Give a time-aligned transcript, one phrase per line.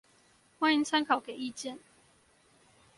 [0.59, 1.77] 歡迎參考給意見